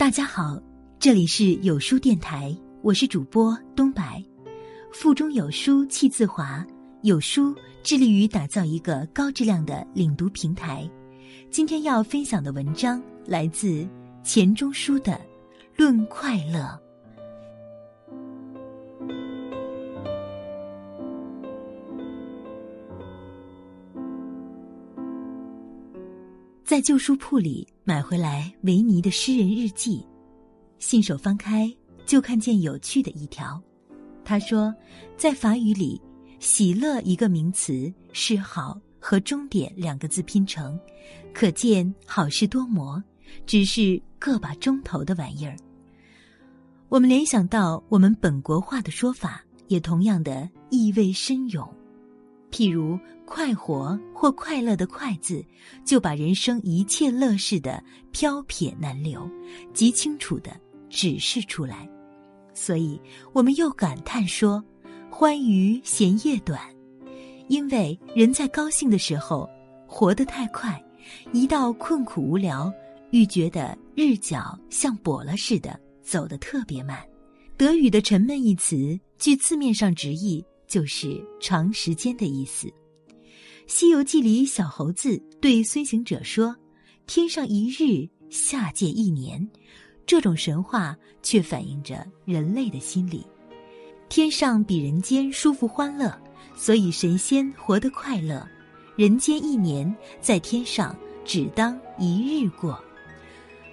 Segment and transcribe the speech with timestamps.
[0.00, 0.58] 大家好，
[0.98, 4.24] 这里是有书电台，我是主播东白。
[4.90, 6.66] 腹中有书气自华，
[7.02, 10.90] 有书致力于打造一个高质量的领读平台。
[11.50, 13.86] 今天要分享的文章来自
[14.24, 15.12] 钱钟书的
[15.76, 16.60] 《论快乐》。
[26.70, 30.06] 在旧书铺里买回来维尼的诗人日记，
[30.78, 31.68] 信手翻开
[32.06, 33.60] 就看见有趣的一条。
[34.24, 34.72] 他说，
[35.16, 36.00] 在法语里
[36.38, 40.78] ，“喜乐”一个名词是“好”和“终点”两个字拼成，
[41.34, 43.02] 可见好事多磨，
[43.44, 45.56] 只是个把钟头的玩意儿。
[46.88, 51.68] 我们联想到我们本国话的说法，也同样的意味深涌。
[52.52, 52.96] 譬如
[53.30, 55.42] “快活”或“快乐”的“快”字，
[55.84, 59.30] 就把人生一切乐事的飘撇难留，
[59.72, 60.50] 极清楚的
[60.88, 61.88] 指示出来。
[62.52, 63.00] 所以，
[63.32, 64.62] 我们又感叹说
[65.08, 66.60] ：“欢愉嫌夜短。”
[67.46, 69.48] 因为人在高兴的时候
[69.86, 70.82] 活得太快，
[71.32, 72.70] 一到困苦无聊，
[73.12, 76.98] 愈觉得日脚像跛了似的，走得特别慢。
[77.56, 80.44] 德语的“沉闷”一词，据字面上直译。
[80.66, 82.68] 就是长时间的意思，
[83.72, 86.56] 《西游记》里小猴子对孙行者说
[87.06, 89.48] ：“天上一日，下界一年。”
[90.04, 93.24] 这种神话却反映着人类的心理。
[94.08, 96.12] 天上比人间舒服欢乐，
[96.56, 98.44] 所以神仙活得快乐；
[98.96, 102.76] 人间一年在天上只当一日过。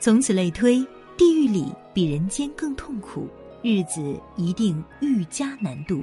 [0.00, 0.82] 从此类推，
[1.18, 3.28] 地狱里比人间更痛苦，
[3.60, 6.02] 日子一定愈加难度。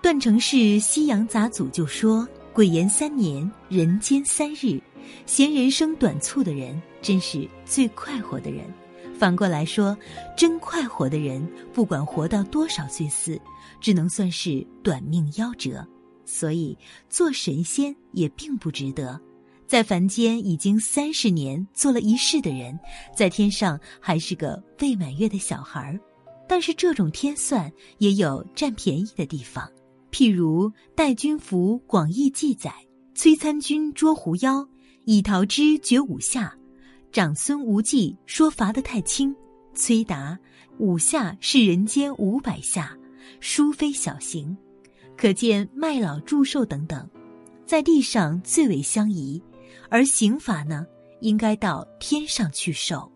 [0.00, 4.80] 段成式《西洋杂俎》就说：“鬼言三年，人间三日。
[5.26, 8.64] 嫌人生短促的人，真是最快活的人。
[9.18, 9.98] 反过来说，
[10.36, 13.40] 真快活的人，不管活到多少岁死，
[13.80, 15.84] 只能算是短命夭折。
[16.24, 16.78] 所以，
[17.10, 19.20] 做神仙也并不值得。
[19.66, 22.78] 在凡间已经三十年做了一世的人，
[23.16, 25.98] 在天上还是个未满月的小孩儿。
[26.48, 29.68] 但是，这种天算也有占便宜的地方。”
[30.14, 32.72] 譬如《戴君符广义记》载，
[33.16, 34.64] 崔参军捉狐妖，
[35.06, 36.56] 以桃枝绝五下，
[37.10, 39.34] 长孙无忌说罚得太轻，
[39.74, 40.38] 崔答
[40.78, 42.96] 五下是人间五百下，
[43.40, 44.56] 殊非小刑。
[45.16, 47.10] 可见卖老祝寿等等，
[47.66, 49.42] 在地上最为相宜，
[49.88, 50.86] 而刑罚呢，
[51.22, 53.10] 应该到天上去受。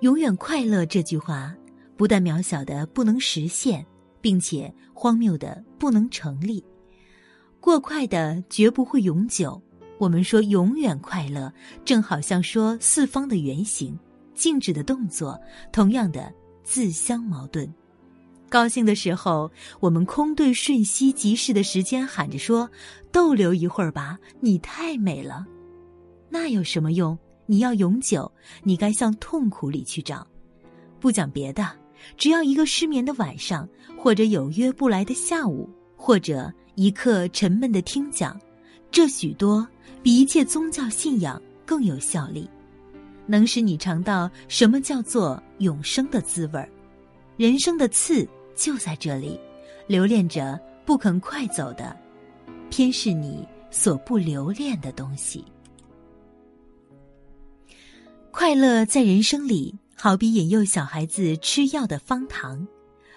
[0.00, 1.56] 永远快乐这句话，
[1.96, 3.86] 不但渺小的不能实现。
[4.22, 6.64] 并且荒谬的不能成立，
[7.60, 9.60] 过快的绝不会永久。
[9.98, 11.52] 我们说永远快乐，
[11.84, 13.98] 正好像说四方的圆形、
[14.34, 15.38] 静止的动作，
[15.70, 16.32] 同样的
[16.64, 17.70] 自相矛盾。
[18.48, 19.50] 高兴的时候，
[19.80, 22.70] 我们空对瞬息即逝的时间喊着说
[23.10, 25.46] ：“逗留一会儿吧，你太美了。”
[26.28, 27.18] 那有什么用？
[27.46, 28.30] 你要永久，
[28.62, 30.26] 你该向痛苦里去找。
[31.00, 31.81] 不讲别的。
[32.16, 38.40] 只要一个失眠的晚上，或者有约不来的下午，或者一刻沉闷的听讲，
[38.90, 39.66] 这许多
[40.02, 42.48] 比一切宗教信仰更有效力，
[43.26, 46.68] 能使你尝到什么叫做永生的滋味儿。
[47.36, 49.38] 人生的刺就在这里，
[49.86, 51.96] 留恋着不肯快走的，
[52.70, 55.44] 偏是你所不留恋的东西。
[58.30, 59.74] 快乐在人生里。
[60.04, 62.66] 好比引诱小孩子吃药的方糖，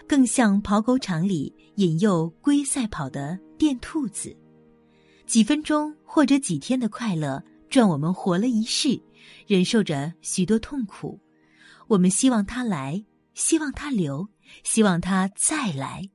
[0.08, 4.38] 更像跑狗场里引诱龟赛跑的电兔子。
[5.26, 9.02] 几分钟或者几天的快乐，赚我们活了一世，
[9.48, 11.20] 忍受着许多痛苦。
[11.88, 13.04] 我们希望他来，
[13.34, 14.30] 希望他留，
[14.64, 16.08] 希望他再来。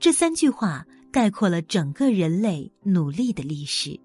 [0.00, 3.96] 这三句话概括了整个人类努力的历史。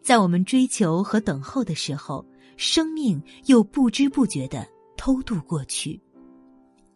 [0.00, 2.24] 在我们追求和等候的时候，
[2.56, 4.64] 生命又不知不觉的。
[5.06, 6.00] 偷渡过去，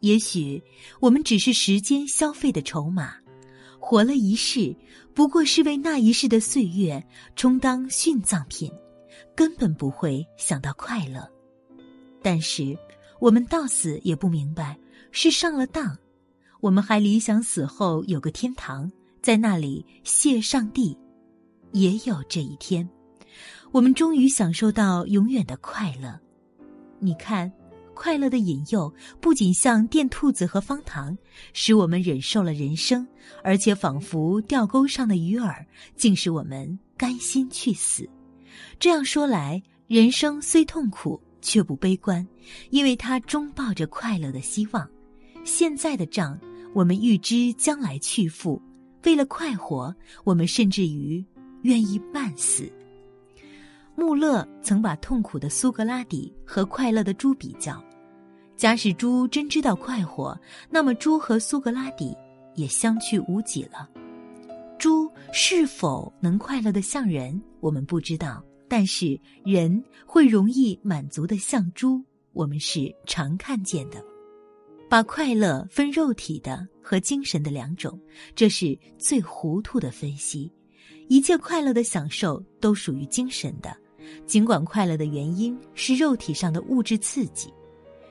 [0.00, 0.60] 也许
[0.98, 3.14] 我们只是时间消费的筹码，
[3.78, 4.74] 活了一世，
[5.14, 7.00] 不过是为那一世的岁月
[7.36, 8.68] 充当殉葬品，
[9.36, 11.24] 根本不会想到快乐。
[12.20, 12.76] 但是
[13.20, 14.76] 我们到死也不明白，
[15.12, 15.96] 是上了当。
[16.58, 18.90] 我们还理想死后有个天堂，
[19.22, 20.98] 在那里谢上帝，
[21.70, 22.90] 也有这一天，
[23.70, 26.18] 我们终于享受到永远的快乐。
[26.98, 27.48] 你看。
[28.02, 31.14] 快乐的引诱不仅像电兔子和方糖，
[31.52, 33.06] 使我们忍受了人生，
[33.44, 35.54] 而且仿佛钓钩上的鱼饵，
[35.96, 38.08] 竟使我们甘心去死。
[38.78, 42.26] 这样说来，人生虽痛苦，却不悲观，
[42.70, 44.88] 因为他终抱着快乐的希望。
[45.44, 46.40] 现在的账，
[46.72, 48.62] 我们预知将来去付。
[49.04, 49.94] 为了快活，
[50.24, 51.22] 我们甚至于
[51.64, 52.72] 愿意慢死。
[53.94, 57.78] 穆勒曾把痛苦的苏格拉底和快乐的猪比较。
[58.60, 62.14] 假使猪真知道快活，那么猪和苏格拉底
[62.54, 63.88] 也相去无几了。
[64.78, 72.04] 猪是否能快乐的像人，我们不知道；但是人会容易满足的像猪，
[72.34, 74.04] 我们是常看见的。
[74.90, 77.98] 把快乐分肉体的和精神的两种，
[78.34, 80.52] 这是最糊涂的分析。
[81.08, 83.74] 一切快乐的享受都属于精神的，
[84.26, 87.50] 尽管快乐的原因是肉体上的物质刺激。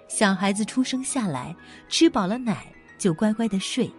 [0.10, 1.56] 小孩子出生下来，
[1.88, 2.66] 吃饱了奶
[2.98, 3.90] 就乖乖的睡，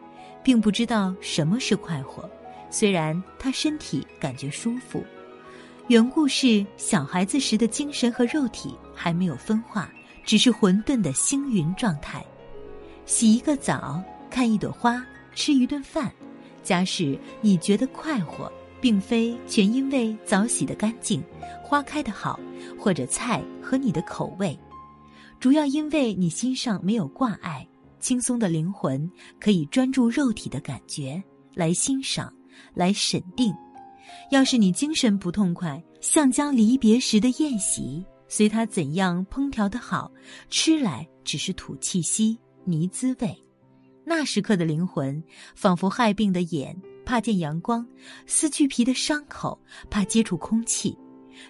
[0.43, 2.29] 并不知道什么是快活。
[2.69, 5.05] 虽然他身体感觉舒服，
[5.87, 9.89] 缘故是小孩子时的精神和肉体还没有分化，
[10.25, 12.27] 只是混沌的星云状态。
[13.07, 16.13] 洗一个澡，看一朵花，吃一顿饭。
[16.63, 21.23] 假使你觉得快活，并非全因为澡洗得干净，
[21.63, 22.39] 花开得好，
[22.77, 24.59] 或者菜合你的口味，
[25.41, 27.67] 主要因为你心上没有挂碍，
[27.99, 29.11] 轻松的灵魂
[29.41, 31.21] 可以专注肉体的感觉
[31.55, 32.31] 来欣赏，
[32.75, 33.51] 来审定。
[34.31, 40.13] 要是你精神不痛快，像将离别时的宴席，随他怎样烹调的好，
[40.51, 42.39] 吃来只是吐气息。
[42.65, 43.43] 泥滋味，
[44.05, 45.21] 那时刻的灵魂
[45.57, 46.77] 仿佛害病的眼，
[47.07, 47.83] 怕见阳光；
[48.27, 49.59] 撕去皮的伤口，
[49.89, 50.95] 怕接触空气。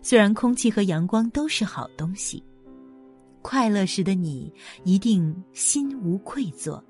[0.00, 2.42] 虽然空气和阳光都是好东西，
[3.42, 4.52] 快乐时的你
[4.84, 6.82] 一定心无愧作。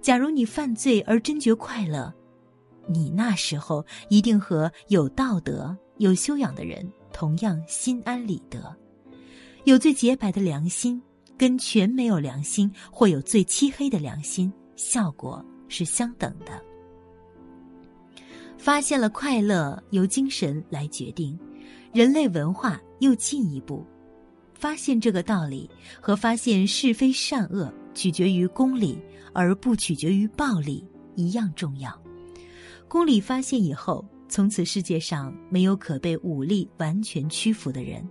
[0.00, 2.12] 假如你犯罪而真觉快乐，
[2.88, 8.74] 你那时候一定和有道德、有修养的人同样心安理得，
[9.64, 11.00] 有最洁白的良心。
[11.38, 16.62] 跟全没有良心或有最漆黑的良心，效果是相等的。
[18.56, 21.36] 发现了快乐由精神来决定，
[21.92, 23.84] 人类文化又进一步
[24.62, 25.68] 发现这个道理，
[26.00, 28.96] 和发现是非善恶取决于公理
[29.32, 30.86] 而不取决于暴力
[31.16, 32.00] 一样重要。
[32.86, 38.08] 公理发现以后，从此世界上没有可被武力完全屈服的人。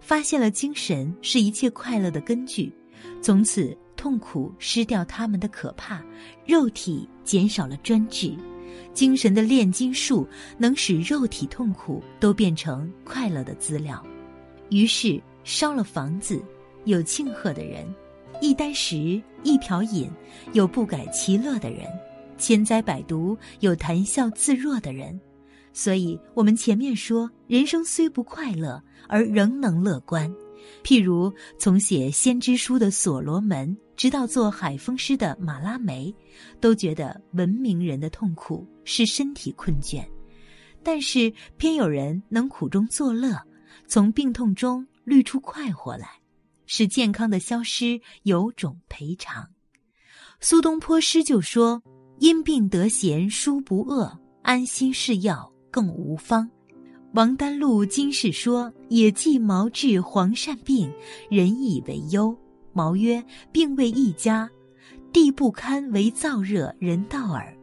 [0.00, 2.74] 发现了精神是一切快乐的根据，
[3.20, 6.02] 从此痛苦失掉他们的可怕，
[6.44, 8.34] 肉体减少了专制，
[8.92, 10.26] 精神的炼金术
[10.58, 14.04] 能使肉体痛苦都变成快乐的资料。
[14.68, 16.42] 于是烧了房子，
[16.84, 17.86] 有庆贺的人；
[18.40, 20.10] 一箪食，一瓢饮，
[20.52, 21.86] 有不改其乐的人；
[22.38, 25.20] 千灾百毒，有谈笑自若的人。
[25.72, 30.30] 所以，我们前面说，人生虽不快乐，而仍能乐观。
[30.84, 36.14] 譬如从写先知书的所罗门，直到做海风师的马拉梅，
[36.60, 40.04] 都觉得文明人的痛苦是身体困倦，
[40.82, 43.36] 但是偏有人能苦中作乐，
[43.86, 46.08] 从病痛中滤出快活来，
[46.66, 49.48] 使健康的消失有种赔偿。
[50.40, 51.82] 苏东坡诗就说
[52.18, 56.50] ：“因病得闲书不恶，安心是药。”更无方。
[57.14, 60.92] 王丹露今世说：“野记毛治黄鳝病，
[61.30, 62.36] 人以为忧。”
[62.74, 64.50] 毛曰：“病未一家，
[65.14, 67.56] 地不堪为燥热，人道耳。”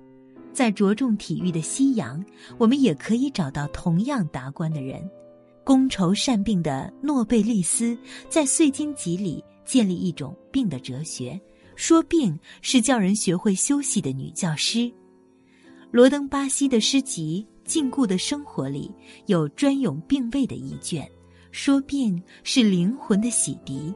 [0.51, 2.25] 在着重体育的西洋，
[2.57, 5.07] 我们也可以找到同样达观的人。
[5.63, 7.97] 觥筹善病的诺贝利斯
[8.29, 11.39] 在《碎金集》里建立一种病的哲学，
[11.75, 14.91] 说病是叫人学会休息的女教师。
[15.91, 17.47] 罗登巴西的诗集。
[17.65, 18.91] 禁锢的生活里
[19.27, 21.07] 有专有病位的一卷，
[21.51, 23.93] 说病是灵魂的洗涤，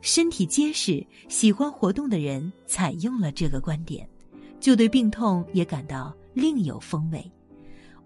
[0.00, 4.08] 身体结实、喜欢活动的人采用了这个观点，
[4.58, 7.30] 就对病痛也感到另有风味。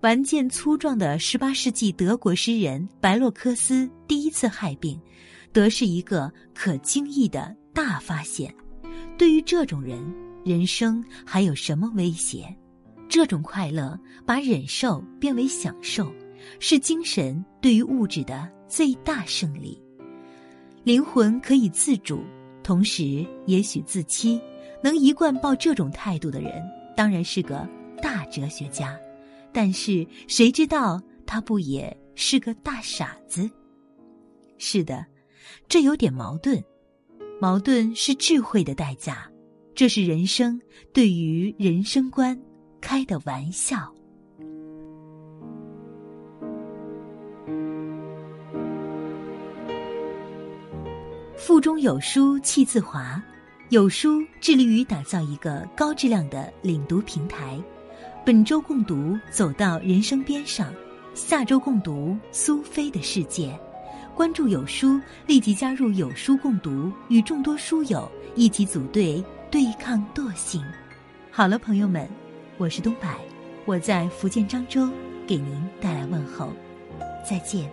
[0.05, 5.01] 顽健粗壮的十八世纪德国诗人白洛克斯第一次害病，
[5.51, 8.55] 得是一个可惊异的大发现。
[9.17, 12.55] 对于这种人，人生还有什么威胁？
[13.09, 16.13] 这种快乐把忍受变为享受，
[16.61, 19.83] 是精神对于物质的最大胜利。
[20.83, 22.23] 灵魂可以自主，
[22.63, 24.39] 同时也许自欺。
[24.83, 26.63] 能一贯抱这种态度的人，
[26.95, 27.67] 当然是个
[28.03, 28.95] 大哲学家。
[29.55, 33.49] 但是谁知道他不也是个大傻子？
[34.59, 35.07] 是的，
[35.69, 36.63] 这有点矛盾。
[37.41, 39.31] 矛盾是智慧的代价，
[39.75, 40.61] 这是人生
[40.93, 42.39] 对于人生观。
[42.81, 43.91] 开的玩笑。
[51.35, 53.23] 腹中有书气自华，
[53.71, 57.59] 有书致力于打造一个高质量的领读平台。
[58.25, 60.73] 本周共读走到人生边上，
[61.13, 63.55] 下周共读苏菲的世界。
[64.15, 70.65] 关注有书，立即加入有书共读，与众多书友一起组队对抗惰性。
[71.31, 72.09] 好了，朋友们，
[72.57, 73.11] 我是东柏，
[73.67, 74.89] 我在福建漳州
[75.27, 76.51] 给您带来问候，
[77.29, 77.71] 再见。